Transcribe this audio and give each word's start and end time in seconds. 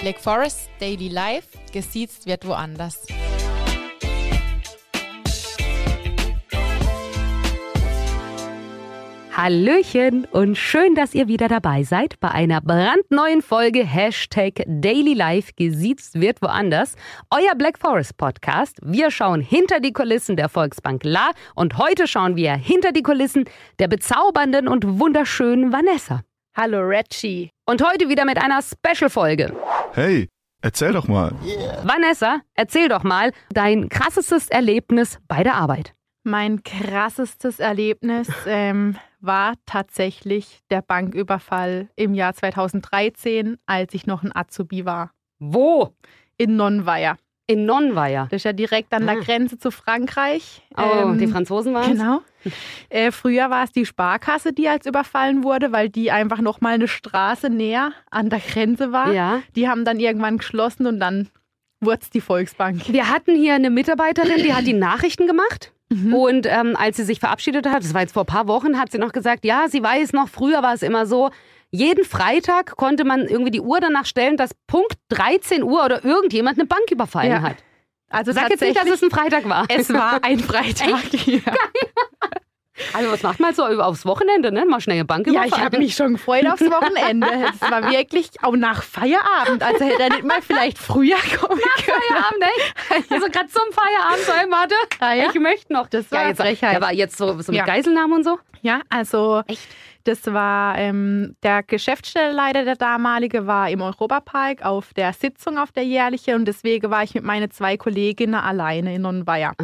Black 0.00 0.18
Forest 0.18 0.70
Daily 0.80 1.08
Life, 1.08 1.48
gesiezt 1.74 2.24
wird 2.24 2.46
woanders. 2.46 3.06
Hallöchen 9.36 10.26
und 10.32 10.56
schön, 10.56 10.94
dass 10.94 11.14
ihr 11.14 11.28
wieder 11.28 11.48
dabei 11.48 11.82
seid 11.82 12.18
bei 12.18 12.30
einer 12.30 12.62
brandneuen 12.62 13.42
Folge 13.42 13.84
Hashtag 13.84 14.64
Daily 14.66 15.12
Life 15.12 15.52
gesiezt 15.56 16.18
wird 16.18 16.40
woanders. 16.40 16.94
Euer 17.30 17.54
Black 17.54 17.78
Forest 17.78 18.16
Podcast. 18.16 18.78
Wir 18.82 19.10
schauen 19.10 19.42
hinter 19.42 19.80
die 19.80 19.92
Kulissen 19.92 20.36
der 20.36 20.48
Volksbank 20.48 21.04
La 21.04 21.30
und 21.54 21.76
heute 21.76 22.06
schauen 22.06 22.36
wir 22.36 22.54
hinter 22.54 22.92
die 22.92 23.02
Kulissen 23.02 23.44
der 23.78 23.88
bezaubernden 23.88 24.66
und 24.66 24.98
wunderschönen 24.98 25.72
Vanessa. 25.72 26.22
Hallo 26.56 26.80
Reggie. 26.80 27.50
Und 27.64 27.80
heute 27.80 28.08
wieder 28.08 28.24
mit 28.24 28.36
einer 28.36 28.60
Special-Folge. 28.60 29.54
Hey, 29.92 30.28
erzähl 30.62 30.92
doch 30.92 31.06
mal. 31.06 31.30
Vanessa, 31.84 32.40
erzähl 32.54 32.88
doch 32.88 33.04
mal 33.04 33.32
dein 33.50 33.88
krassestes 33.88 34.48
Erlebnis 34.48 35.18
bei 35.28 35.44
der 35.44 35.54
Arbeit. 35.54 35.94
Mein 36.24 36.64
krassestes 36.64 37.60
Erlebnis 37.60 38.28
ähm, 38.46 38.96
war 39.20 39.54
tatsächlich 39.64 40.58
der 40.70 40.82
Banküberfall 40.82 41.88
im 41.94 42.14
Jahr 42.14 42.34
2013, 42.34 43.56
als 43.66 43.94
ich 43.94 44.06
noch 44.08 44.24
ein 44.24 44.34
Azubi 44.34 44.84
war. 44.84 45.12
Wo? 45.38 45.94
In 46.36 46.56
Nonnweier. 46.56 47.16
In 47.50 47.66
Nonnweier. 47.66 48.28
Das 48.30 48.38
ist 48.38 48.44
ja 48.44 48.52
direkt 48.52 48.92
an 48.94 49.06
der 49.06 49.16
Ah. 49.16 49.20
Grenze 49.20 49.58
zu 49.58 49.70
Frankreich. 49.70 50.62
Oh, 50.76 50.82
Ähm, 50.82 51.18
die 51.18 51.26
Franzosen 51.26 51.74
waren 51.74 51.92
Genau. 51.92 52.20
Äh, 52.88 53.10
früher 53.10 53.50
war 53.50 53.64
es 53.64 53.72
die 53.72 53.84
Sparkasse, 53.84 54.52
die 54.52 54.68
als 54.68 54.86
überfallen 54.86 55.42
wurde, 55.44 55.72
weil 55.72 55.88
die 55.88 56.10
einfach 56.10 56.40
noch 56.40 56.60
mal 56.60 56.74
eine 56.74 56.88
Straße 56.88 57.50
näher 57.50 57.92
an 58.10 58.30
der 58.30 58.38
Grenze 58.40 58.92
war. 58.92 59.12
Ja. 59.12 59.42
Die 59.56 59.68
haben 59.68 59.84
dann 59.84 59.98
irgendwann 60.00 60.38
geschlossen 60.38 60.86
und 60.86 61.00
dann 61.00 61.28
wurde 61.80 62.00
es 62.02 62.10
die 62.10 62.20
Volksbank. 62.20 62.82
Wir 62.92 63.08
hatten 63.08 63.34
hier 63.34 63.54
eine 63.54 63.70
Mitarbeiterin, 63.70 64.42
die 64.42 64.54
hat 64.54 64.66
die 64.66 64.72
Nachrichten 64.74 65.26
gemacht. 65.26 65.72
Mhm. 65.92 66.14
Und 66.14 66.46
ähm, 66.46 66.76
als 66.76 66.98
sie 66.98 67.04
sich 67.04 67.18
verabschiedet 67.18 67.66
hat, 67.66 67.82
das 67.82 67.94
war 67.94 68.02
jetzt 68.02 68.12
vor 68.12 68.22
ein 68.22 68.26
paar 68.26 68.46
Wochen, 68.46 68.78
hat 68.78 68.92
sie 68.92 68.98
noch 68.98 69.12
gesagt, 69.12 69.44
ja, 69.44 69.64
sie 69.68 69.82
weiß 69.82 70.12
noch, 70.12 70.28
früher 70.28 70.62
war 70.62 70.72
es 70.74 70.82
immer 70.82 71.04
so, 71.04 71.30
jeden 71.72 72.04
Freitag 72.04 72.76
konnte 72.76 73.04
man 73.04 73.26
irgendwie 73.26 73.50
die 73.52 73.60
Uhr 73.60 73.80
danach 73.80 74.06
stellen, 74.06 74.36
dass 74.36 74.50
Punkt 74.66 74.94
13 75.10 75.62
Uhr 75.62 75.84
oder 75.84 76.04
irgendjemand 76.04 76.58
eine 76.58 76.66
Bank 76.66 76.90
überfallen 76.90 77.30
Ja. 77.30 77.42
hat. 77.42 77.56
Also 78.12 78.32
Sag 78.32 78.50
jetzt 78.50 78.60
nicht, 78.60 78.76
dass 78.76 78.88
es 78.88 79.02
ein 79.04 79.10
Freitag 79.10 79.48
war. 79.48 79.66
es 79.68 79.92
war 79.92 80.24
ein 80.24 80.38
Freitag. 80.40 81.12
Ja. 81.26 81.40
Also 82.92 83.12
was 83.12 83.22
macht 83.22 83.40
man 83.40 83.54
so 83.54 83.64
aufs 83.64 84.04
Wochenende, 84.06 84.52
ne? 84.52 84.64
Mal 84.66 84.80
schnell 84.80 84.96
eine 84.96 85.04
Bank 85.04 85.26
Ja, 85.26 85.44
ich 85.44 85.52
habe 85.58 85.78
mich 85.78 85.94
schon 85.94 86.14
gefreut 86.14 86.46
aufs 86.46 86.62
Wochenende. 86.62 87.26
Es 87.54 87.70
war 87.70 87.90
wirklich 87.90 88.30
auch 88.42 88.56
nach 88.56 88.82
Feierabend. 88.82 89.62
Also 89.62 89.84
hätte 89.84 90.02
er 90.02 90.10
nicht 90.10 90.24
mal 90.24 90.40
vielleicht 90.42 90.78
früher 90.78 91.16
kommen 91.40 91.60
können. 91.60 92.00
Feierabend, 92.08 92.42
ey. 92.42 93.04
Also 93.10 93.26
gerade 93.28 93.48
zum 93.48 93.62
Feierabend 93.72 94.24
so, 94.26 94.32
warte, 94.50 94.74
Ah, 95.00 95.12
ja? 95.14 95.30
ich 95.32 95.40
möchte 95.40 95.72
noch. 95.72 95.88
Das 95.88 96.10
war 96.12 96.22
ja, 96.22 96.28
jetzt, 96.28 96.40
Frechheit. 96.40 96.72
ja, 96.72 96.78
aber 96.78 96.92
jetzt 96.92 97.16
so, 97.16 97.26
so 97.40 97.52
mit 97.52 97.58
Ja. 97.58 97.64
Geiselnahmen 97.64 98.12
und 98.14 98.24
so? 98.24 98.38
Ja, 98.62 98.80
also 98.90 99.42
Echt? 99.46 99.62
das 100.04 100.26
war 100.26 100.76
ähm, 100.78 101.34
der 101.42 101.62
Geschäftsstellenleiter, 101.62 102.64
der 102.64 102.76
damalige, 102.76 103.46
war 103.46 103.70
im 103.70 103.80
Europapark 103.80 104.64
auf 104.64 104.92
der 104.94 105.12
Sitzung 105.14 105.56
auf 105.58 105.72
der 105.72 105.84
jährliche 105.84 106.34
und 106.34 106.44
deswegen 106.46 106.90
war 106.90 107.02
ich 107.02 107.14
mit 107.14 107.24
meinen 107.24 107.50
zwei 107.50 107.76
Kolleginnen 107.78 108.34
alleine 108.34 108.94
in 108.94 109.02
Nonnweier. 109.02 109.54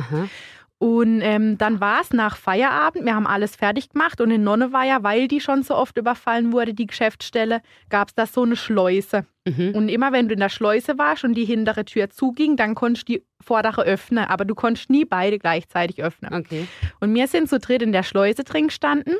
Und 0.79 1.23
ähm, 1.23 1.57
dann 1.57 1.81
war 1.81 2.03
es 2.03 2.13
nach 2.13 2.37
Feierabend, 2.37 3.07
wir 3.07 3.15
haben 3.15 3.27
alles 3.27 3.57
fertig 3.57 3.89
gemacht 3.89 4.21
und 4.21 4.31
in 4.31 4.45
Nonneweier, 4.45 5.03
weil 5.03 5.27
die 5.27 5.41
schon 5.41 5.63
so 5.63 5.75
oft 5.75 5.97
überfallen 5.97 6.53
wurde, 6.53 6.75
die 6.75 6.87
Geschäftsstelle, 6.87 7.63
gab 7.89 8.09
es 8.09 8.15
da 8.15 8.27
so 8.27 8.43
eine 8.43 8.57
Schleuse. 8.57 9.25
Mhm. 9.47 9.73
Und 9.75 9.89
immer 9.89 10.13
wenn 10.13 10.29
du 10.29 10.35
in 10.35 10.41
der 10.41 10.51
Schleuse 10.51 10.99
warst 10.99 11.25
und 11.25 11.35
die 11.35 11.47
hintere 11.47 11.87
Tür 11.87 12.11
zuging, 12.11 12.57
dann 12.57 12.75
konntest 12.75 13.09
du 13.09 13.15
die 13.15 13.23
vordere 13.41 13.85
öffnen, 13.85 14.27
aber 14.27 14.45
du 14.45 14.55
konntest 14.55 14.91
nie 14.91 15.07
beide 15.07 15.39
gleichzeitig 15.39 16.03
öffnen. 16.03 16.35
Okay. 16.35 16.67
Und 17.01 17.15
wir 17.15 17.27
sind 17.27 17.49
zu 17.49 17.59
dritt 17.59 17.81
in 17.81 17.93
der 17.93 18.03
Schleuse 18.03 18.45
drin 18.45 18.67
gestanden. 18.67 19.17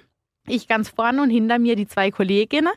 Ich 0.47 0.69
ganz 0.69 0.91
vorne 0.91 1.23
und 1.23 1.31
hinter 1.31 1.59
mir 1.59 1.75
die 1.75 1.87
zwei 1.87 2.11
Kolleginnen. 2.11 2.73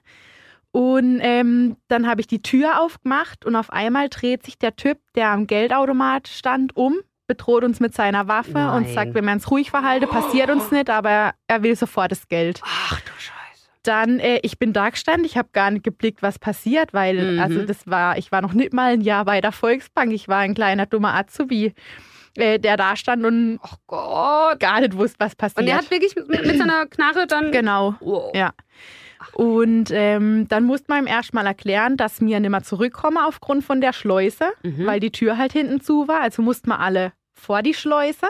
Und 0.71 1.19
ähm, 1.21 1.75
dann 1.87 2.07
habe 2.07 2.21
ich 2.21 2.27
die 2.27 2.41
Tür 2.41 2.79
aufgemacht 2.79 3.43
und 3.45 3.55
auf 3.55 3.71
einmal 3.71 4.07
dreht 4.07 4.43
sich 4.43 4.57
der 4.57 4.75
Typ, 4.75 4.99
der 5.15 5.29
am 5.29 5.47
Geldautomat 5.47 6.27
stand, 6.27 6.75
um, 6.77 6.99
bedroht 7.29 7.63
uns 7.63 7.79
mit 7.79 7.93
seiner 7.95 8.27
Waffe 8.27 8.49
und 8.49 8.83
Nein. 8.83 8.93
sagt, 8.93 9.13
wenn 9.13 9.23
wir 9.23 9.31
uns 9.31 9.49
ruhig 9.49 9.69
verhalten, 9.69 10.07
passiert 10.09 10.49
uns 10.49 10.69
nicht, 10.71 10.89
aber 10.89 11.31
er 11.47 11.63
will 11.63 11.77
sofort 11.77 12.11
das 12.11 12.27
Geld. 12.27 12.59
Ach 12.65 12.99
du 12.99 13.11
Scheiße. 13.17 13.69
Dann, 13.83 14.19
äh, 14.19 14.39
ich 14.43 14.59
bin 14.59 14.73
da 14.73 14.89
gestanden, 14.89 15.23
ich 15.23 15.37
habe 15.37 15.47
gar 15.53 15.71
nicht 15.71 15.83
geblickt, 15.85 16.21
was 16.21 16.37
passiert, 16.37 16.93
weil, 16.93 17.35
Mhm. 17.35 17.39
also 17.39 17.63
das 17.63 17.87
war, 17.87 18.17
ich 18.17 18.29
war 18.33 18.41
noch 18.41 18.51
nicht 18.53 18.73
mal 18.73 18.91
ein 18.91 18.99
Jahr 19.01 19.23
bei 19.23 19.39
der 19.39 19.53
Volksbank, 19.53 20.11
ich 20.11 20.27
war 20.27 20.39
ein 20.39 20.53
kleiner 20.53 20.85
dummer 20.85 21.13
Azubi, 21.15 21.73
äh, 22.35 22.59
der 22.59 22.75
da 22.75 22.97
stand 22.97 23.23
und 23.25 23.59
Oh 23.63 23.75
Gott. 23.87 24.59
gar 24.59 24.81
nicht 24.81 24.97
wusste, 24.97 25.15
was 25.19 25.33
passiert. 25.35 25.59
Und 25.61 25.67
er 25.67 25.77
hat 25.77 25.89
wirklich 25.89 26.13
mit, 26.15 26.27
mit 26.27 26.57
seiner 26.57 26.87
Knarre 26.87 27.25
dann. 27.27 27.53
genau. 27.53 27.95
Wow. 28.01 28.31
Ja. 28.35 28.51
Und 29.33 29.91
ähm, 29.91 30.47
dann 30.47 30.63
musste 30.63 30.85
man 30.89 31.03
ihm 31.03 31.07
erstmal 31.07 31.45
erklären, 31.45 31.97
dass 31.97 32.21
wir 32.21 32.39
nicht 32.39 32.49
mehr 32.49 32.63
zurückkommen 32.63 33.17
aufgrund 33.17 33.63
von 33.63 33.81
der 33.81 33.91
Schleuse, 33.93 34.45
Mhm. 34.63 34.85
weil 34.85 34.99
die 34.99 35.11
Tür 35.11 35.37
halt 35.37 35.51
hinten 35.53 35.81
zu 35.81 36.07
war. 36.07 36.21
Also 36.21 36.41
mussten 36.41 36.69
wir 36.69 36.79
alle 36.79 37.11
vor 37.39 37.61
die 37.61 37.73
Schleuse. 37.73 38.27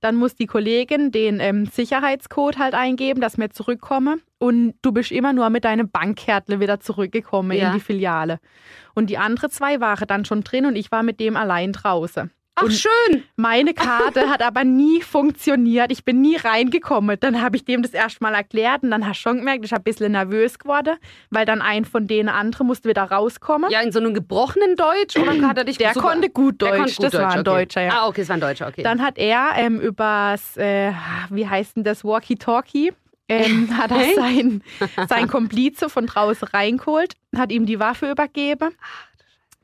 Dann 0.00 0.16
muss 0.16 0.34
die 0.34 0.46
Kollegin 0.46 1.12
den 1.12 1.38
ähm, 1.38 1.66
Sicherheitscode 1.66 2.58
halt 2.58 2.74
eingeben, 2.74 3.20
dass 3.20 3.38
wir 3.38 3.50
zurückkommen. 3.50 4.20
Und 4.38 4.74
du 4.82 4.90
bist 4.90 5.12
immer 5.12 5.32
nur 5.32 5.48
mit 5.50 5.64
deinem 5.64 5.88
Bankkärtle 5.90 6.58
wieder 6.58 6.80
zurückgekommen 6.80 7.56
Ja. 7.56 7.68
in 7.68 7.74
die 7.74 7.80
Filiale. 7.80 8.40
Und 8.94 9.10
die 9.10 9.18
anderen 9.18 9.50
zwei 9.50 9.80
waren 9.80 10.06
dann 10.08 10.24
schon 10.24 10.42
drin 10.42 10.66
und 10.66 10.74
ich 10.74 10.90
war 10.90 11.04
mit 11.04 11.20
dem 11.20 11.36
allein 11.36 11.72
draußen. 11.72 12.32
Ach, 12.54 12.64
Und- 12.64 12.72
schön. 12.72 13.22
Meine 13.36 13.72
Karte 13.72 14.28
hat 14.28 14.42
aber 14.42 14.62
nie 14.64 15.00
funktioniert. 15.00 15.90
Ich 15.90 16.04
bin 16.04 16.20
nie 16.20 16.36
reingekommen. 16.36 17.16
Dann 17.18 17.40
habe 17.40 17.56
ich 17.56 17.64
dem 17.64 17.80
das 17.82 17.92
erstmal 17.92 18.34
erklärt 18.34 18.82
und 18.82 18.90
dann 18.90 19.06
hast 19.06 19.18
du 19.20 19.30
schon 19.30 19.38
gemerkt, 19.38 19.64
ich 19.64 19.70
bin 19.70 19.78
ein 19.78 19.82
bisschen 19.84 20.12
nervös 20.12 20.58
geworden, 20.58 20.96
weil 21.30 21.46
dann 21.46 21.62
ein 21.62 21.84
von 21.86 22.06
denen 22.06 22.28
andere 22.28 22.64
musste 22.64 22.88
wieder 22.90 23.04
rauskommen. 23.04 23.70
Ja, 23.70 23.80
in 23.80 23.90
so 23.90 24.00
einem 24.00 24.12
gebrochenen 24.12 24.76
Deutsch 24.76 25.16
oder 25.16 25.48
hat 25.48 25.56
er 25.56 25.64
dich 25.64 25.78
Der 25.78 25.94
super- 25.94 26.08
konnte 26.08 26.28
gut 26.28 26.60
Deutsch. 26.60 26.76
konnte 26.76 26.94
gut 26.94 27.04
das 27.04 27.12
war 27.14 27.30
ein 27.32 27.40
okay. 27.40 27.42
Deutscher, 27.44 27.82
ja. 27.82 27.90
Ah, 27.94 28.06
okay, 28.08 28.20
es 28.20 28.28
war 28.28 28.36
ein 28.36 28.40
Deutscher, 28.40 28.68
okay. 28.68 28.82
Dann 28.82 29.00
hat 29.02 29.16
er 29.16 29.52
ähm, 29.56 29.80
übers, 29.80 30.56
äh, 30.58 30.92
wie 31.30 31.48
heißt 31.48 31.76
denn 31.76 31.84
das, 31.84 32.04
Walkie-Talkie, 32.04 32.92
ähm, 33.30 33.68
hat 33.78 33.90
er 33.92 34.14
sein, 34.14 34.62
sein 35.08 35.26
Komplize 35.28 35.88
von 35.88 36.06
draußen 36.06 36.48
reingeholt, 36.48 37.14
hat 37.34 37.50
ihm 37.50 37.64
die 37.64 37.80
Waffe 37.80 38.10
übergeben. 38.10 38.74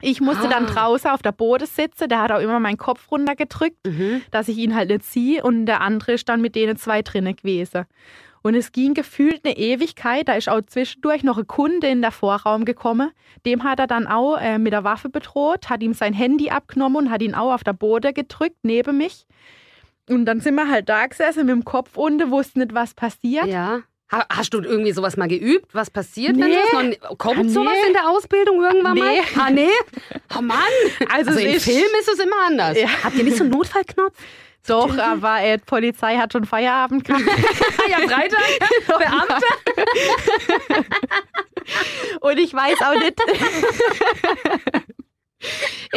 Ich 0.01 0.21
musste 0.21 0.49
dann 0.49 0.67
Ah. 0.67 0.71
draußen 0.71 1.11
auf 1.11 1.23
der 1.23 1.33
Boden 1.33 1.67
sitzen, 1.67 2.09
der 2.09 2.21
hat 2.21 2.33
auch 2.33 2.41
immer 2.41 2.61
meinen 2.61 2.77
Kopf 2.77 3.11
runtergedrückt 3.11 3.87
mhm. 3.87 4.23
dass 4.31 4.49
ich 4.49 4.59
ihn 4.59 4.75
halt 4.75 4.91
nicht 4.91 5.05
ziehe 5.05 5.43
und 5.43 5.67
der 5.67 5.81
andere 5.81 6.13
ist 6.13 6.29
dann 6.29 6.41
mit 6.41 6.55
denen 6.55 6.77
zwei 6.77 7.03
drinnen 7.03 7.35
gewesen. 7.37 7.85
Und 8.43 8.55
es 8.55 8.71
ging 8.71 8.95
gefühlt 8.95 9.45
eine 9.45 9.57
Ewigkeit. 9.57 10.29
Da 10.29 10.35
ist 10.35 10.49
auch 10.49 10.61
zwischendurch 10.63 11.25
noch 11.25 11.39
ein 11.39 11.47
Kunde 11.49 11.89
in 11.89 12.01
der 12.01 12.13
Vorraum 12.13 12.65
gekommen. 12.65 13.11
Dem 13.45 13.65
hat 13.65 13.81
er 13.81 13.89
dann 13.89 14.07
auch 14.07 14.37
äh, 14.37 14.59
mit 14.59 14.73
der 14.73 14.85
Waffe 14.85 15.09
bedroht, 15.09 15.69
hat 15.69 15.83
ihm 15.83 15.93
sein 15.93 16.15
Handy 16.15 16.49
abgenommen 16.49 16.97
und 16.97 17.11
hat 17.11 17.21
ihn 17.21 17.35
auch 17.35 17.53
auf 17.53 17.65
der 17.65 17.73
Boden 17.73 18.15
gedrückt, 18.15 18.57
neben 18.63 18.97
mich. 18.97 19.27
Und 20.09 20.25
dann 20.25 20.41
sind 20.41 20.55
wir 20.55 20.71
halt 20.71 20.89
da 20.89 21.05
gesessen 21.07 21.47
mit 21.47 21.55
dem 21.55 21.65
Kopf 21.65 21.97
unten, 21.97 22.31
wussten 22.31 22.61
nicht, 22.61 22.75
was 22.75 22.95
passiert. 22.95 23.47
Ja. 23.49 23.81
Ha- 24.11 24.27
Hast 24.31 24.55
du 24.55 24.61
irgendwie 24.63 24.93
sowas 24.93 25.17
mal 25.19 25.29
geübt? 25.29 25.67
Was 25.75 25.91
passiert, 25.91 26.39
wenn 26.39 26.49
Nee. 26.49 26.57
das 26.63 26.73
noch 26.73 26.83
nie- 26.83 26.99
Kommt 27.19 27.39
Ah, 27.39 27.43
nee. 27.43 27.49
sowas 27.51 27.77
in 27.87 27.93
der 27.93 28.09
Ausbildung 28.09 28.63
irgendwann 28.63 28.97
mal? 28.97 29.13
Nee. 29.13 29.23
Ah, 29.39 29.51
nee? 29.51 29.69
Oh 30.39 30.41
Mann. 30.43 30.59
Also, 31.13 31.31
Also 31.33 31.41
im 31.41 31.55
ist- 31.55 31.65
Film 31.65 31.87
ist 32.01 32.09
es 32.09 32.19
immer 32.19 32.37
anders. 32.47 32.79
Ja. 32.81 32.89
Habt 33.05 33.17
ihr 33.17 33.25
nicht 33.25 33.37
so 33.37 33.45
einen 33.45 33.53
Notfallknopf? 33.53 34.15
Doch, 34.67 34.99
aber 34.99 35.41
äh, 35.41 35.57
die 35.57 35.65
Polizei 35.65 36.17
hat 36.19 36.33
schon 36.33 36.45
Feierabend 36.45 37.05
gehabt. 37.05 37.23
Ja, 37.89 37.97
Freitag. 38.07 38.39
Beamte. 38.87 39.47
Und 42.21 42.39
ich 42.39 42.53
weiß 42.53 42.77
auch 42.83 42.95
nicht. 42.99 43.19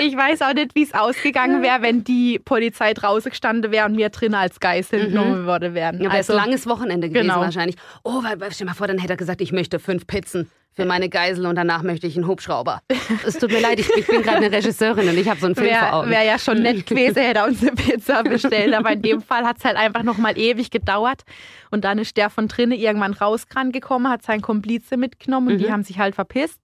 Ich 0.01 0.15
weiß 0.17 0.41
auch 0.41 0.53
nicht, 0.53 0.75
wie 0.75 0.83
es 0.83 0.93
ausgegangen 0.93 1.61
wäre, 1.61 1.81
wenn 1.81 2.03
die 2.03 2.39
Polizei 2.39 2.93
draußen 2.93 3.29
gestanden 3.31 3.71
wäre 3.71 3.85
und 3.85 3.97
wir 3.97 4.09
drinnen 4.09 4.35
als 4.35 4.59
Geisel 4.59 5.07
genommen 5.09 5.45
worden 5.45 5.73
wären. 5.73 5.97
Ja, 5.97 6.03
wäre 6.05 6.13
also, 6.13 6.33
es 6.33 6.39
langes 6.39 6.67
Wochenende 6.67 7.09
gewesen 7.09 7.27
Genau. 7.27 7.39
wahrscheinlich. 7.41 7.75
Oh, 8.03 8.21
weil, 8.23 8.37
stell 8.51 8.65
dir 8.65 8.71
mal 8.71 8.73
vor, 8.75 8.87
dann 8.87 8.97
hätte 8.97 9.13
er 9.13 9.17
gesagt, 9.17 9.41
ich 9.41 9.51
möchte 9.51 9.79
fünf 9.79 10.07
Pizzen 10.07 10.49
für 10.73 10.85
meine 10.85 11.09
Geisel 11.09 11.45
und 11.47 11.55
danach 11.55 11.83
möchte 11.83 12.07
ich 12.07 12.15
einen 12.15 12.27
Hubschrauber. 12.27 12.81
Es 13.25 13.37
tut 13.37 13.51
mir 13.51 13.59
leid, 13.59 13.79
ich, 13.81 13.89
ich 13.89 14.07
bin 14.07 14.21
gerade 14.21 14.37
eine 14.37 14.51
Regisseurin 14.55 15.09
und 15.09 15.17
ich 15.17 15.27
habe 15.29 15.37
so 15.37 15.45
einen 15.47 15.55
Film 15.55 15.67
vor 15.67 15.75
Wäre 15.81 15.93
Augen. 15.93 16.09
wär 16.09 16.23
ja 16.23 16.39
schon 16.39 16.61
nett 16.61 16.85
gewesen, 16.87 17.21
hätte 17.21 17.39
er 17.39 17.45
uns 17.45 17.61
eine 17.61 17.73
Pizza 17.73 18.23
bestellt. 18.23 18.73
Aber 18.73 18.91
in 18.93 19.01
dem 19.01 19.21
Fall 19.21 19.43
hat 19.45 19.57
es 19.57 19.65
halt 19.65 19.75
einfach 19.75 20.03
nochmal 20.03 20.37
ewig 20.37 20.71
gedauert. 20.71 21.23
Und 21.71 21.83
dann 21.83 21.99
ist 21.99 22.15
der 22.15 22.29
von 22.29 22.47
drinnen 22.47 22.71
irgendwann 22.79 23.11
rausgerannt 23.13 23.73
gekommen, 23.73 24.07
hat 24.09 24.23
seinen 24.23 24.41
Komplize 24.41 24.95
mitgenommen 24.95 25.49
und 25.49 25.53
Mhm. 25.55 25.59
die 25.59 25.71
haben 25.73 25.83
sich 25.83 25.99
halt 25.99 26.15
verpisst. 26.15 26.59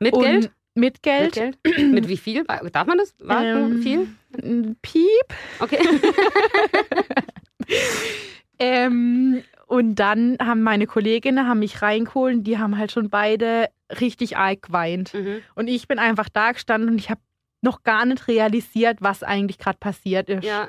Mit 0.00 0.14
und 0.14 0.22
Geld? 0.24 0.50
Mit 0.76 1.02
Geld. 1.02 1.36
Mit 1.36 1.64
Geld? 1.64 1.92
Mit 1.92 2.08
wie 2.08 2.16
viel? 2.16 2.44
Darf 2.44 2.86
man 2.86 2.98
das? 2.98 3.14
War 3.18 3.42
Ähm, 3.44 3.82
viel? 3.82 4.06
Ein 4.42 4.76
Piep. 4.82 5.26
Okay. 5.58 5.78
Ähm, 8.58 9.42
Und 9.66 9.96
dann 9.96 10.38
haben 10.40 10.62
meine 10.62 10.86
Kolleginnen 10.86 11.46
haben 11.48 11.58
mich 11.58 11.82
reingeholt 11.82 12.36
und 12.36 12.44
die 12.44 12.58
haben 12.58 12.78
halt 12.78 12.92
schon 12.92 13.10
beide 13.10 13.68
richtig 14.00 14.36
arg 14.36 14.62
geweint. 14.62 15.12
Mhm. 15.12 15.42
Und 15.54 15.68
ich 15.68 15.88
bin 15.88 15.98
einfach 15.98 16.28
da 16.28 16.52
gestanden 16.52 16.88
und 16.90 16.98
ich 16.98 17.10
habe 17.10 17.20
noch 17.62 17.82
gar 17.82 18.06
nicht 18.06 18.28
realisiert, 18.28 18.98
was 19.00 19.22
eigentlich 19.22 19.58
gerade 19.58 19.78
passiert 19.78 20.28
ist. 20.28 20.44
Ja. 20.44 20.68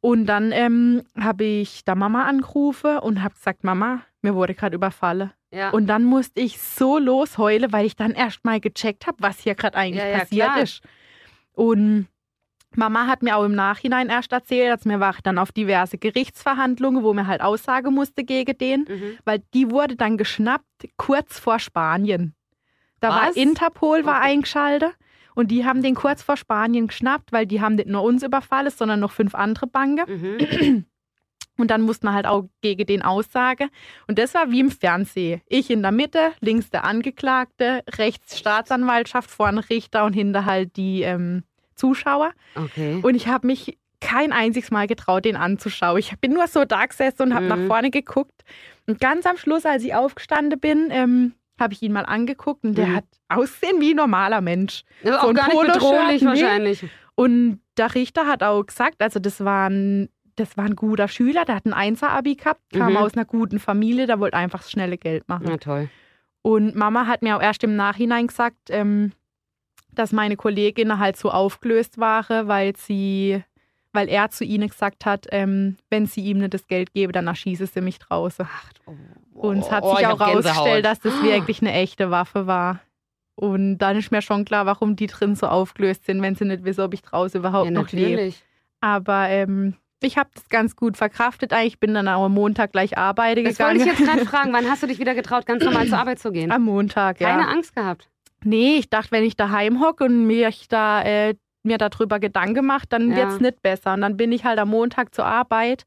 Und 0.00 0.26
dann 0.26 0.52
ähm, 0.52 1.02
habe 1.18 1.44
ich 1.44 1.84
da 1.84 1.94
Mama 1.94 2.24
angerufen 2.24 2.98
und 2.98 3.22
habe 3.22 3.34
gesagt, 3.34 3.64
Mama, 3.64 4.02
mir 4.20 4.34
wurde 4.34 4.54
gerade 4.54 4.74
überfallen. 4.74 5.30
Ja. 5.54 5.70
Und 5.70 5.86
dann 5.86 6.04
musste 6.04 6.40
ich 6.40 6.58
so 6.60 6.98
losheulen, 6.98 7.72
weil 7.72 7.86
ich 7.86 7.96
dann 7.96 8.12
erst 8.12 8.44
mal 8.44 8.60
gecheckt 8.60 9.06
habe, 9.06 9.18
was 9.20 9.38
hier 9.38 9.54
gerade 9.54 9.76
eigentlich 9.76 10.04
Ja, 10.04 10.18
passiert 10.18 10.48
klar. 10.52 10.62
ist. 10.62 10.80
Und 11.52 12.08
Mama 12.76 13.06
hat 13.06 13.22
mir 13.22 13.36
auch 13.36 13.44
im 13.44 13.54
Nachhinein 13.54 14.08
erst 14.08 14.32
erzählt, 14.32 14.72
dass 14.72 14.84
mir 14.84 14.98
war 14.98 15.14
dann 15.22 15.38
auf 15.38 15.52
diverse 15.52 15.96
Gerichtsverhandlungen, 15.96 17.04
wo 17.04 17.14
mir 17.14 17.26
halt 17.28 17.40
Aussage 17.40 17.90
musste 17.92 18.24
gegen 18.24 18.58
den, 18.58 18.80
mhm. 18.88 19.18
weil 19.24 19.42
die 19.54 19.70
wurde 19.70 19.94
dann 19.96 20.16
geschnappt 20.16 20.64
kurz 20.96 21.38
vor 21.38 21.58
Spanien. 21.60 22.34
Da 23.00 23.10
war 23.10 23.28
Was? 23.28 23.36
Interpol 23.36 24.04
war 24.04 24.18
Okay. 24.18 24.30
eingeschaltet 24.30 24.92
und 25.34 25.50
die 25.50 25.64
haben 25.64 25.82
den 25.82 25.94
kurz 25.94 26.22
vor 26.22 26.36
Spanien 26.36 26.88
geschnappt, 26.88 27.32
weil 27.32 27.46
die 27.46 27.60
haben 27.60 27.76
nicht 27.76 27.88
nur 27.88 28.02
uns 28.02 28.22
überfallen, 28.22 28.70
sondern 28.70 28.98
noch 29.00 29.12
fünf 29.12 29.34
andere 29.34 29.66
Banken. 29.66 30.10
Mhm. 30.10 30.84
Und 31.56 31.70
dann 31.70 31.82
musste 31.82 32.06
man 32.06 32.14
halt 32.14 32.26
auch 32.26 32.48
gegen 32.62 32.84
den 32.86 33.02
Aussage. 33.02 33.68
Und 34.08 34.18
das 34.18 34.34
war 34.34 34.50
wie 34.50 34.60
im 34.60 34.70
Fernsehen. 34.70 35.40
Ich 35.48 35.70
in 35.70 35.82
der 35.82 35.92
Mitte, 35.92 36.32
links 36.40 36.70
der 36.70 36.84
Angeklagte, 36.84 37.82
rechts 37.96 38.38
Staatsanwaltschaft, 38.38 39.30
vorne 39.30 39.68
Richter 39.70 40.04
und 40.04 40.12
hinter 40.14 40.44
halt 40.46 40.76
die 40.76 41.02
ähm, 41.02 41.44
Zuschauer. 41.76 42.32
Okay. 42.56 42.98
Und 43.02 43.14
ich 43.14 43.28
habe 43.28 43.46
mich 43.46 43.78
kein 44.00 44.32
einziges 44.32 44.70
Mal 44.70 44.86
getraut, 44.86 45.24
den 45.24 45.36
anzuschauen. 45.36 45.98
Ich 45.98 46.14
bin 46.20 46.32
nur 46.34 46.46
so 46.48 46.64
da 46.64 46.84
gesessen 46.86 47.22
und 47.22 47.34
habe 47.34 47.44
Mhm. 47.44 47.48
nach 47.48 47.66
vorne 47.66 47.90
geguckt. 47.90 48.42
Und 48.86 49.00
ganz 49.00 49.24
am 49.24 49.36
Schluss, 49.36 49.64
als 49.64 49.82
ich 49.84 49.94
aufgestanden 49.94 50.58
bin, 50.60 50.88
ähm, 50.90 51.34
habe 51.58 51.72
ich 51.72 51.82
ihn 51.82 51.92
mal 51.92 52.04
angeguckt 52.04 52.64
und 52.64 52.76
der 52.76 52.88
Mhm. 52.88 52.96
hat 52.96 53.04
ausgesehen 53.28 53.80
wie 53.80 53.90
ein 53.92 53.96
normaler 53.96 54.40
Mensch. 54.40 54.82
Aber 55.04 55.12
so 55.12 55.18
auch 55.18 55.28
ein 55.28 55.34
gar 55.36 55.48
nicht 55.48 55.60
bedrohlich 55.72 56.24
wahrscheinlich. 56.24 56.84
Und 57.14 57.60
der 57.76 57.94
Richter 57.94 58.26
hat 58.26 58.42
auch 58.42 58.64
gesagt, 58.64 59.00
also 59.00 59.20
das 59.20 59.42
war 59.44 59.70
ein, 59.70 60.08
das 60.36 60.56
war 60.56 60.64
ein 60.64 60.76
guter 60.76 61.08
Schüler, 61.08 61.44
der 61.44 61.56
hat 61.56 61.66
ein 61.66 61.72
Einser-Abi 61.72 62.34
gehabt, 62.36 62.60
kam 62.72 62.92
Mhm. 62.92 62.96
aus 62.98 63.14
einer 63.14 63.24
guten 63.24 63.58
Familie, 63.58 64.06
der 64.06 64.18
wollte 64.20 64.36
einfach 64.36 64.60
das 64.60 64.70
schnelle 64.70 64.98
Geld 64.98 65.28
machen. 65.28 65.46
Na 65.48 65.56
toll. 65.56 65.88
Und 66.42 66.74
Mama 66.74 67.06
hat 67.06 67.22
mir 67.22 67.36
auch 67.36 67.42
erst 67.42 67.64
im 67.64 67.76
Nachhinein 67.76 68.26
gesagt, 68.26 68.68
ähm, 68.70 69.12
dass 69.92 70.12
meine 70.12 70.36
Kolleginnen 70.36 70.98
halt 70.98 71.16
so 71.16 71.30
aufgelöst 71.30 71.98
waren, 71.98 72.48
weil 72.48 72.76
sie, 72.76 73.42
weil 73.92 74.08
er 74.08 74.30
zu 74.30 74.44
ihnen 74.44 74.68
gesagt 74.68 75.06
hat, 75.06 75.26
ähm, 75.30 75.76
wenn 75.88 76.06
sie 76.06 76.20
ihm 76.22 76.38
nicht 76.38 76.52
das 76.54 76.66
Geld 76.66 76.92
gebe, 76.92 77.12
dann 77.12 77.28
erschieße 77.28 77.66
sie 77.66 77.80
mich 77.80 77.98
draußen. 78.00 78.46
Und 79.32 79.58
es 79.58 79.70
hat 79.70 79.84
Oh, 79.84 79.90
sich 79.92 80.00
ich 80.00 80.06
auch 80.06 80.18
herausgestellt, 80.20 80.84
dass 80.84 81.00
das 81.00 81.12
wirklich 81.22 81.60
eine 81.62 81.72
echte 81.72 82.10
Waffe 82.10 82.46
war. 82.46 82.80
Und 83.36 83.78
dann 83.78 83.96
ist 83.96 84.10
mir 84.12 84.22
schon 84.22 84.44
klar, 84.44 84.66
warum 84.66 84.96
die 84.96 85.06
drin 85.06 85.34
so 85.34 85.46
aufgelöst 85.46 86.04
sind, 86.04 86.22
wenn 86.22 86.34
sie 86.34 86.44
nicht 86.44 86.64
wissen, 86.64 86.82
ob 86.82 86.94
ich 86.94 87.02
draußen 87.02 87.38
überhaupt 87.40 87.64
Ja, 87.66 87.70
noch 87.70 87.90
lebe. 87.92 88.10
natürlich. 88.12 88.44
Aber 88.80 89.28
ähm, 89.28 89.74
ich 90.04 90.16
habe 90.18 90.30
das 90.34 90.48
ganz 90.48 90.76
gut 90.76 90.96
verkraftet. 90.96 91.52
Eigentlich 91.52 91.80
bin 91.80 91.94
dann 91.94 92.06
auch 92.08 92.24
am 92.24 92.32
Montag 92.32 92.72
gleich 92.72 92.96
arbeiten 92.98 93.44
Das 93.44 93.58
wollte 93.58 93.78
gegangen. 93.78 93.92
ich 93.94 93.98
jetzt 93.98 94.08
gerade 94.08 94.26
fragen. 94.30 94.52
Wann 94.52 94.68
hast 94.70 94.82
du 94.82 94.86
dich 94.86 94.98
wieder 94.98 95.14
getraut, 95.14 95.46
ganz 95.46 95.64
normal 95.64 95.86
zur 95.88 95.98
Arbeit 95.98 96.18
zu 96.18 96.30
gehen? 96.32 96.50
am 96.52 96.62
Montag, 96.62 97.20
ja. 97.20 97.30
Keine 97.36 97.48
Angst 97.48 97.74
gehabt. 97.74 98.08
Nee, 98.44 98.76
ich 98.76 98.90
dachte, 98.90 99.10
wenn 99.12 99.24
ich 99.24 99.36
daheim 99.36 99.80
hocke 99.80 100.04
und 100.04 100.26
mir 100.26 100.50
da 100.68 101.02
äh, 101.02 101.34
mir 101.62 101.78
darüber 101.78 102.20
Gedanken 102.20 102.66
mache, 102.66 102.86
dann 102.88 103.10
Ja. 103.10 103.16
wird's 103.16 103.40
nicht 103.40 103.62
besser. 103.62 103.94
Und 103.94 104.02
dann 104.02 104.16
bin 104.18 104.32
ich 104.32 104.44
halt 104.44 104.58
am 104.58 104.68
Montag 104.68 105.14
zur 105.14 105.24
Arbeit 105.24 105.84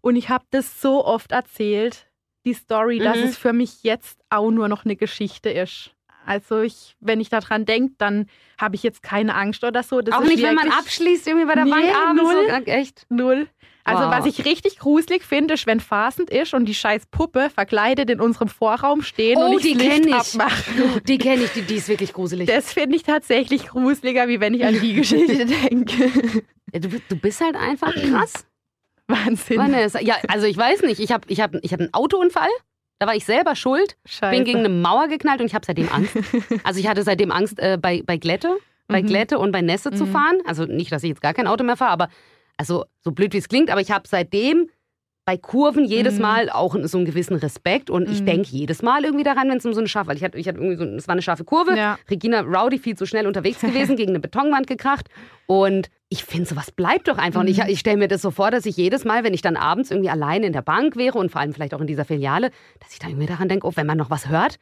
und 0.00 0.16
ich 0.16 0.28
habe 0.30 0.44
das 0.50 0.80
so 0.80 1.04
oft 1.04 1.30
erzählt, 1.30 2.08
die 2.44 2.54
Story, 2.54 2.98
dass 2.98 3.18
Mhm. 3.18 3.22
es 3.24 3.36
für 3.38 3.52
mich 3.52 3.84
jetzt 3.84 4.18
auch 4.30 4.50
nur 4.50 4.66
noch 4.68 4.84
eine 4.84 4.96
Geschichte 4.96 5.48
ist. 5.50 5.94
Also 6.26 6.60
ich, 6.60 6.96
wenn 7.00 7.20
ich 7.20 7.28
daran 7.28 7.64
denke, 7.64 7.94
dann 7.98 8.26
habe 8.60 8.76
ich 8.76 8.82
jetzt 8.82 9.02
keine 9.02 9.34
Angst 9.34 9.64
oder 9.64 9.82
so. 9.82 10.00
Das 10.00 10.14
auch 10.14 10.22
nicht, 10.22 10.42
wenn 10.42 10.54
man 10.54 10.70
abschließt, 10.70 11.26
irgendwie 11.26 11.46
bei 11.46 11.54
der 11.54 11.64
Nee, 11.64 11.70
Bank 11.70 11.96
abends. 12.08 12.22
null. 12.22 12.46
So, 12.48 12.54
echt? 12.70 13.06
Null. 13.08 13.48
Also 13.84 14.04
Wow. 14.04 14.12
was 14.12 14.26
ich 14.26 14.44
richtig 14.44 14.78
gruselig 14.78 15.24
finde, 15.24 15.54
ist, 15.54 15.66
wenn 15.66 15.80
Fasend 15.80 16.30
ist 16.30 16.54
und 16.54 16.66
die 16.66 16.74
scheiß 16.74 17.06
Puppe 17.06 17.50
verkleidet 17.50 18.10
in 18.10 18.20
unserem 18.20 18.46
Vorraum 18.46 19.02
stehen 19.02 19.38
Oh, 19.38 19.46
und 19.46 19.54
ich 19.56 19.62
die 19.62 19.74
Licht 19.74 20.06
ich. 20.06 20.14
abmache. 20.14 21.00
Die 21.08 21.18
kenne 21.18 21.42
ich, 21.42 21.50
die, 21.50 21.62
die 21.62 21.74
ist 21.74 21.88
wirklich 21.88 22.12
gruselig. 22.12 22.46
Das 22.46 22.72
finde 22.72 22.94
ich 22.94 23.02
tatsächlich 23.02 23.66
gruseliger, 23.66 24.28
wie 24.28 24.38
wenn 24.38 24.54
ich 24.54 24.64
an 24.64 24.78
die 24.80 24.94
Geschichte 24.94 25.46
denke. 25.68 26.10
Ja, 26.72 26.78
du, 26.78 26.88
du 27.08 27.16
bist 27.16 27.40
halt 27.40 27.56
einfach 27.56 27.92
krass. 27.92 28.46
Wahnsinn. 29.08 29.58
Vanessa. 29.58 30.00
Ja, 30.00 30.14
also 30.28 30.46
ich 30.46 30.56
weiß 30.56 30.82
nicht. 30.82 31.00
Ich 31.00 31.10
habe 31.10 31.24
ich 31.28 31.40
hab, 31.40 31.56
ich 31.60 31.72
hab 31.72 31.80
einen 31.80 31.92
Autounfall. 31.92 32.48
Da 33.02 33.08
war 33.08 33.16
ich 33.16 33.24
selber 33.24 33.56
schuld. 33.56 33.96
Scheiße. 34.06 34.30
Bin 34.30 34.44
gegen 34.44 34.60
eine 34.60 34.68
Mauer 34.68 35.08
geknallt 35.08 35.40
und 35.40 35.46
ich 35.48 35.56
habe 35.56 35.66
seitdem 35.66 35.88
Angst. 35.88 36.14
Also 36.62 36.78
ich 36.78 36.86
hatte 36.86 37.02
seitdem 37.02 37.32
Angst, 37.32 37.58
äh, 37.58 37.76
bei, 37.76 38.00
bei 38.06 38.16
Glätte, 38.16 38.56
bei 38.86 39.02
Mhm. 39.02 39.06
Glätte 39.08 39.40
und 39.40 39.50
bei 39.50 39.60
Nässe 39.60 39.90
zu 39.90 40.04
Mhm. 40.06 40.12
fahren. 40.12 40.38
Also 40.46 40.66
nicht, 40.66 40.92
dass 40.92 41.02
ich 41.02 41.08
jetzt 41.08 41.20
gar 41.20 41.34
kein 41.34 41.48
Auto 41.48 41.64
mehr 41.64 41.76
fahre, 41.76 41.90
aber 41.90 42.08
also 42.56 42.84
so 43.00 43.10
blöd 43.10 43.32
wie 43.32 43.38
es 43.38 43.48
klingt, 43.48 43.70
aber 43.72 43.80
ich 43.80 43.90
habe 43.90 44.06
seitdem 44.06 44.68
bei 45.24 45.36
Kurven 45.36 45.84
jedes 45.84 46.16
Mhm. 46.16 46.22
Mal 46.22 46.50
auch 46.50 46.76
so 46.82 46.98
einen 46.98 47.06
gewissen 47.06 47.36
Respekt 47.36 47.90
und 47.90 48.10
ich 48.10 48.20
Mhm. 48.22 48.26
denke 48.26 48.48
jedes 48.50 48.82
Mal 48.82 49.04
irgendwie 49.04 49.22
daran, 49.22 49.48
wenn 49.48 49.58
es 49.58 49.64
um 49.64 49.72
so 49.72 49.78
eine 49.80 49.88
scharfe, 49.88 50.08
weil 50.08 50.16
ich 50.16 50.24
hatte, 50.24 50.36
ich 50.36 50.48
hatte 50.48 50.58
irgendwie 50.58 50.76
so, 50.76 50.84
es 50.84 51.06
war 51.06 51.12
eine 51.12 51.22
scharfe 51.22 51.44
Kurve. 51.44 51.76
Ja. 51.76 51.96
Regina 52.10 52.40
Rowdy 52.40 52.78
viel 52.78 52.96
zu 52.96 53.06
schnell 53.06 53.26
unterwegs 53.28 53.60
gewesen, 53.94 53.96
gegen 53.96 54.10
eine 54.10 54.20
Betonwand 54.20 54.66
gekracht. 54.66 55.08
Und 55.46 55.90
ich 56.08 56.24
finde, 56.24 56.46
sowas 56.48 56.70
bleibt 56.72 57.06
doch 57.08 57.18
einfach. 57.18 57.40
Und 57.40 57.46
ich, 57.46 57.58
Mhm. 57.58 57.68
ich 57.68 57.78
stelle 57.78 57.98
mir 57.98 58.08
das 58.08 58.20
so 58.22 58.30
vor, 58.32 58.50
dass 58.50 58.66
ich 58.66 58.76
jedes 58.76 59.04
Mal, 59.04 59.22
wenn 59.22 59.32
ich 59.32 59.42
dann 59.42 59.56
abends 59.56 59.90
irgendwie 59.92 60.10
alleine 60.10 60.46
in 60.46 60.52
der 60.52 60.62
Bank 60.62 60.96
wäre 60.96 61.18
und 61.18 61.30
vor 61.30 61.40
allem 61.40 61.52
vielleicht 61.52 61.74
auch 61.74 61.80
in 61.80 61.86
dieser 61.86 62.04
Filiale, 62.04 62.50
dass 62.80 62.92
ich 62.92 62.98
dann 62.98 63.10
irgendwie 63.10 63.28
daran 63.28 63.48
denke, 63.48 63.66
oh, 63.66 63.72
wenn 63.76 63.86
man 63.86 63.98
noch 63.98 64.10
was 64.10 64.28
hört, 64.28 64.56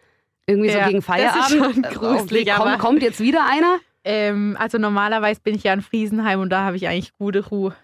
irgendwie 0.46 0.68
so 0.70 0.76
Ja, 0.78 0.88
gegen 0.88 0.98
das 1.00 1.06
ist 1.08 1.14
Feierabend, 1.14 1.74
schon 1.74 1.84
äh, 1.84 1.88
gruselig, 1.94 2.52
aber- 2.52 2.64
kommt, 2.72 2.78
kommt 2.80 3.02
jetzt 3.02 3.20
wieder 3.20 3.46
einer? 3.50 3.78
Ähm, 4.04 4.56
also 4.60 4.76
normalerweise 4.78 5.40
bin 5.42 5.54
ich 5.54 5.64
ja 5.64 5.72
in 5.72 5.80
Friesenheim 5.82 6.40
und 6.40 6.50
da 6.50 6.64
habe 6.64 6.76
ich 6.76 6.86
eigentlich 6.88 7.12
gute 7.18 7.46
Ruhe. 7.48 7.74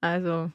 Also, 0.00 0.50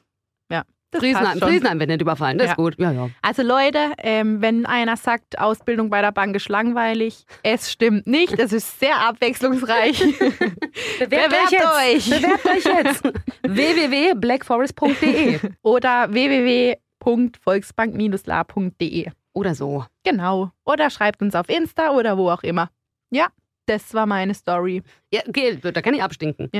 ja. 0.94 1.00
Schon. 1.38 1.48
Friesenheim 1.48 1.78
wird 1.80 1.90
nicht 1.90 2.00
überfallen, 2.00 2.38
das 2.38 2.46
Ja. 2.46 2.52
ist 2.52 2.56
gut. 2.56 2.76
Ja, 2.78 2.90
ja. 2.92 3.10
Also 3.22 3.42
Leute, 3.42 3.92
ähm, 3.98 4.40
wenn 4.40 4.64
einer 4.66 4.96
sagt, 4.96 5.38
Ausbildung 5.38 5.90
bei 5.90 6.00
der 6.00 6.12
Bank 6.12 6.34
ist 6.36 6.48
langweilig, 6.48 7.24
es 7.42 7.70
stimmt 7.70 8.06
nicht. 8.06 8.38
Es 8.38 8.52
ist 8.52 8.78
sehr 8.80 8.96
abwechslungsreich. 9.00 9.98
Bewerbt, 10.98 11.34
euch 11.34 11.50
jetzt! 11.50 12.10
Bewerbt 12.22 12.46
euch 12.46 12.64
jetzt! 12.64 13.02
www.blackforest.de 13.42 15.40
Oder 15.62 16.12
www.volksbank-la.de. 16.12 19.10
oder 19.32 19.54
so. 19.54 19.84
Genau. 20.04 20.50
Oder 20.64 20.90
schreibt 20.90 21.20
uns 21.22 21.34
auf 21.34 21.48
Insta 21.48 21.90
oder 21.92 22.16
wo 22.16 22.30
auch 22.30 22.42
immer. 22.42 22.70
Ja, 23.10 23.28
das 23.66 23.92
war 23.94 24.06
meine 24.06 24.34
Story. 24.34 24.82
Ja, 25.12 25.20
okay, 25.28 25.58
da 25.60 25.82
kann 25.82 25.94
ich 25.94 26.02
abstinken. 26.02 26.50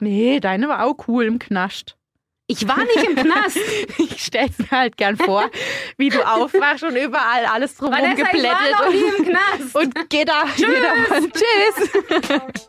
Nee, 0.00 0.40
deine 0.40 0.68
war 0.68 0.84
auch 0.84 0.96
cool 1.08 1.24
im 1.24 1.38
Knast. 1.38 1.96
Ich 2.46 2.66
war 2.68 2.78
nicht 2.78 3.04
im 3.08 3.16
Knast. 3.16 3.58
Ich 3.98 4.24
stell's 4.24 4.58
mir 4.58 4.70
halt 4.70 4.96
gern 4.96 5.16
vor, 5.16 5.50
wie 5.96 6.08
du 6.08 6.22
aufwachst 6.22 6.82
und 6.84 6.96
überall 6.96 7.46
alles 7.46 7.76
drumherum 7.76 8.04
Vanessa, 8.04 8.36
ich 8.36 8.42
war 8.42 8.86
noch 8.86 8.92
nie 8.92 9.18
im 9.18 9.24
Knast. 9.26 9.74
und 9.74 10.10
geht 10.10 10.28
da. 10.28 10.44
Tschüss. 10.56 11.30
Tschüss. 11.32 12.68